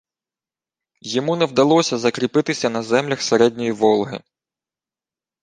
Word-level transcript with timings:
Йому 1.01 1.35
не 1.35 1.45
вдалося 1.45 1.97
закріпитися 1.97 2.69
на 2.69 2.83
землях 2.83 3.21
середньої 3.21 3.71
Волги 3.71 4.21